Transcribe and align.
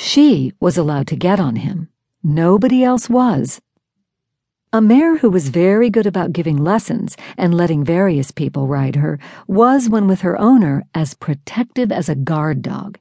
She 0.00 0.52
was 0.60 0.78
allowed 0.78 1.08
to 1.08 1.16
get 1.16 1.40
on 1.40 1.56
him. 1.56 1.88
Nobody 2.22 2.84
else 2.84 3.10
was. 3.10 3.60
A 4.72 4.80
mare 4.80 5.18
who 5.18 5.28
was 5.28 5.48
very 5.48 5.90
good 5.90 6.06
about 6.06 6.32
giving 6.32 6.56
lessons 6.56 7.16
and 7.36 7.52
letting 7.52 7.82
various 7.82 8.30
people 8.30 8.68
ride 8.68 8.94
her 8.94 9.18
was, 9.48 9.88
when 9.88 10.06
with 10.06 10.20
her 10.20 10.40
owner, 10.40 10.84
as 10.94 11.14
protective 11.14 11.90
as 11.90 12.08
a 12.08 12.14
guard 12.14 12.62
dog. 12.62 12.96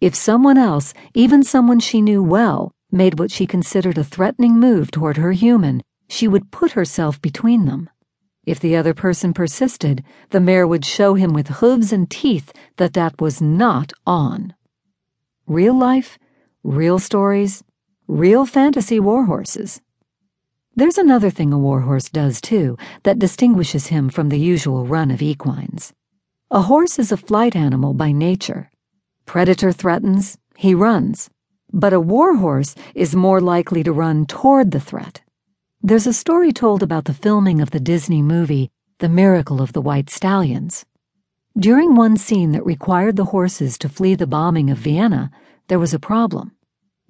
If 0.00 0.14
someone 0.14 0.56
else, 0.56 0.94
even 1.14 1.42
someone 1.42 1.80
she 1.80 2.00
knew 2.00 2.22
well, 2.22 2.70
made 2.92 3.18
what 3.18 3.32
she 3.32 3.48
considered 3.48 3.98
a 3.98 4.04
threatening 4.04 4.60
move 4.60 4.92
toward 4.92 5.16
her 5.16 5.32
human, 5.32 5.82
she 6.08 6.28
would 6.28 6.52
put 6.52 6.70
herself 6.70 7.20
between 7.20 7.64
them. 7.64 7.90
If 8.44 8.60
the 8.60 8.76
other 8.76 8.94
person 8.94 9.34
persisted, 9.34 10.04
the 10.30 10.40
mare 10.40 10.68
would 10.68 10.84
show 10.84 11.14
him 11.14 11.32
with 11.32 11.58
hooves 11.58 11.92
and 11.92 12.08
teeth 12.08 12.52
that 12.76 12.92
that 12.92 13.20
was 13.20 13.42
not 13.42 13.92
on. 14.06 14.54
Real 15.48 15.76
life, 15.76 16.18
real 16.66 16.98
stories, 16.98 17.62
real 18.08 18.44
fantasy 18.44 18.98
warhorses. 18.98 19.80
There's 20.74 20.98
another 20.98 21.30
thing 21.30 21.52
a 21.52 21.58
warhorse 21.58 22.08
does, 22.10 22.40
too, 22.40 22.76
that 23.04 23.20
distinguishes 23.20 23.86
him 23.86 24.08
from 24.08 24.30
the 24.30 24.38
usual 24.38 24.84
run 24.84 25.12
of 25.12 25.22
equines. 25.22 25.92
A 26.50 26.62
horse 26.62 26.98
is 26.98 27.12
a 27.12 27.16
flight 27.16 27.54
animal 27.54 27.94
by 27.94 28.10
nature. 28.10 28.70
Predator 29.26 29.70
threatens, 29.70 30.38
he 30.56 30.74
runs. 30.74 31.30
But 31.72 31.92
a 31.92 32.00
warhorse 32.00 32.74
is 32.96 33.14
more 33.14 33.40
likely 33.40 33.84
to 33.84 33.92
run 33.92 34.26
toward 34.26 34.72
the 34.72 34.80
threat. 34.80 35.22
There's 35.82 36.06
a 36.08 36.12
story 36.12 36.52
told 36.52 36.82
about 36.82 37.04
the 37.04 37.14
filming 37.14 37.60
of 37.60 37.70
the 37.70 37.80
Disney 37.80 38.22
movie, 38.22 38.72
The 38.98 39.08
Miracle 39.08 39.62
of 39.62 39.72
the 39.72 39.82
White 39.82 40.10
Stallions. 40.10 40.84
During 41.56 41.94
one 41.94 42.16
scene 42.16 42.50
that 42.52 42.66
required 42.66 43.14
the 43.14 43.26
horses 43.26 43.78
to 43.78 43.88
flee 43.88 44.16
the 44.16 44.26
bombing 44.26 44.68
of 44.68 44.78
Vienna, 44.78 45.30
there 45.68 45.78
was 45.78 45.94
a 45.94 46.00
problem. 46.00 46.55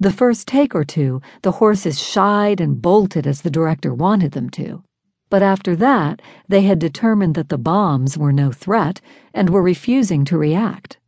The 0.00 0.10
first 0.10 0.48
take 0.48 0.74
or 0.74 0.84
two, 0.84 1.22
the 1.42 1.52
horses 1.52 2.00
shied 2.00 2.60
and 2.60 2.82
bolted 2.82 3.26
as 3.26 3.42
the 3.42 3.50
director 3.50 3.94
wanted 3.94 4.32
them 4.32 4.50
to. 4.50 4.82
But 5.30 5.42
after 5.42 5.74
that, 5.76 6.20
they 6.48 6.62
had 6.62 6.78
determined 6.78 7.34
that 7.34 7.48
the 7.48 7.58
bombs 7.58 8.18
were 8.18 8.32
no 8.32 8.52
threat 8.52 9.00
and 9.32 9.50
were 9.50 9.62
refusing 9.62 10.24
to 10.26 10.38
react. 10.38 10.98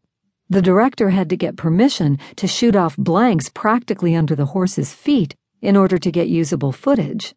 The 0.48 0.62
director 0.62 1.11
had 1.11 1.29
to 1.31 1.37
get 1.37 1.57
permission 1.57 2.19
to 2.37 2.47
shoot 2.47 2.77
off 2.77 2.97
blanks 2.97 3.48
practically 3.48 4.14
under 4.14 4.37
the 4.37 4.47
horse's 4.47 4.92
feet 4.92 5.34
in 5.61 5.77
order 5.77 5.98
to 5.98 6.12
get 6.12 6.29
usable 6.29 6.73
footage. 6.73 7.34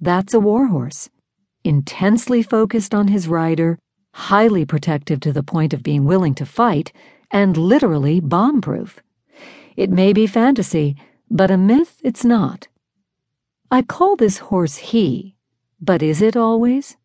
That's 0.00 0.32
a 0.32 0.40
warhorse. 0.40 1.10
Intensely 1.64 2.42
focused 2.42 2.94
on 2.94 3.08
his 3.08 3.28
rider, 3.28 3.78
highly 4.14 4.64
protective 4.64 5.20
to 5.20 5.32
the 5.32 5.42
point 5.42 5.74
of 5.74 5.82
being 5.82 6.06
willing 6.06 6.34
to 6.36 6.46
fight, 6.46 6.92
and 7.30 7.56
literally 7.56 8.20
bomb 8.20 8.62
proof. 8.62 9.00
It 9.80 9.88
may 9.88 10.12
be 10.12 10.26
fantasy, 10.26 10.94
but 11.30 11.50
a 11.50 11.56
myth 11.56 12.02
it's 12.04 12.22
not. 12.22 12.68
I 13.70 13.80
call 13.80 14.14
this 14.14 14.36
horse 14.36 14.76
he, 14.76 15.36
but 15.80 16.02
is 16.02 16.20
it 16.20 16.36
always? 16.36 16.98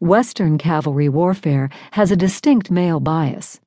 Western 0.00 0.58
cavalry 0.58 1.08
warfare 1.08 1.70
has 1.92 2.10
a 2.10 2.16
distinct 2.16 2.68
male 2.68 2.98
bias. 2.98 3.60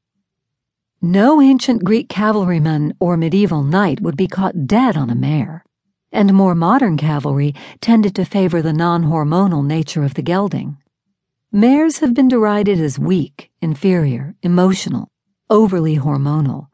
No 1.02 1.42
ancient 1.42 1.86
Greek 1.86 2.10
cavalryman 2.10 2.94
or 3.00 3.16
medieval 3.16 3.64
knight 3.64 4.02
would 4.02 4.18
be 4.18 4.28
caught 4.28 4.68
dead 4.68 4.98
on 4.98 5.10
a 5.10 5.16
mare, 5.16 5.64
and 6.12 6.34
more 6.34 6.54
modern 6.54 6.98
cavalry 6.98 7.56
tended 7.80 8.14
to 8.16 8.26
favor 8.26 8.62
the 8.62 8.74
non 8.74 9.04
hormonal 9.06 9.66
nature 9.66 10.04
of 10.04 10.16
the 10.16 10.22
gelding. 10.22 10.76
Mares 11.50 12.00
have 12.00 12.14
been 12.14 12.28
derided 12.28 12.78
as 12.78 13.00
weak, 13.00 13.52
inferior, 13.62 14.36
emotional, 14.44 15.08
overly 15.50 15.96
hormonal 15.96 16.68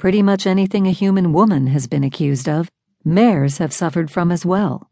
Pretty 0.00 0.22
much 0.22 0.46
anything 0.46 0.86
a 0.86 0.92
human 0.92 1.30
woman 1.30 1.66
has 1.66 1.86
been 1.86 2.04
accused 2.04 2.48
of, 2.48 2.70
mares 3.04 3.58
have 3.58 3.70
suffered 3.70 4.10
from 4.10 4.32
as 4.32 4.46
well. 4.46 4.90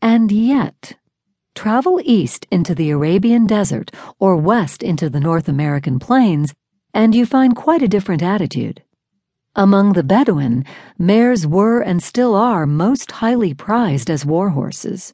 And 0.00 0.32
yet, 0.32 0.94
travel 1.54 2.00
east 2.02 2.46
into 2.50 2.74
the 2.74 2.88
Arabian 2.88 3.46
desert 3.46 3.90
or 4.18 4.38
west 4.38 4.82
into 4.82 5.10
the 5.10 5.20
North 5.20 5.50
American 5.50 5.98
plains, 5.98 6.54
and 6.94 7.14
you 7.14 7.26
find 7.26 7.54
quite 7.54 7.82
a 7.82 7.94
different 7.94 8.22
attitude. 8.22 8.82
Among 9.54 9.92
the 9.92 10.02
Bedouin, 10.02 10.64
mares 10.96 11.46
were 11.46 11.82
and 11.82 12.02
still 12.02 12.34
are 12.34 12.64
most 12.64 13.12
highly 13.12 13.52
prized 13.52 14.08
as 14.08 14.24
war 14.24 14.48
horses. 14.48 15.10